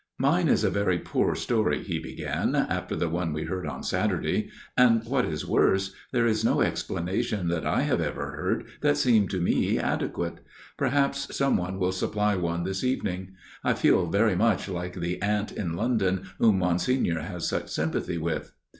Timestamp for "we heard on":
3.33-3.83